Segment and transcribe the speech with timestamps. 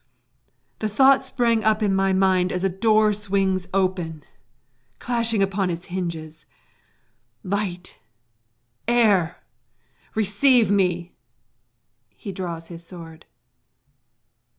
[0.79, 4.23] The thought sprang up in my mind as a door swings open,
[4.97, 6.47] clashing upon its hinges;
[7.43, 7.99] light,
[8.87, 9.43] air,
[10.15, 11.13] receive me!
[12.19, 13.27] [_He draws his sword.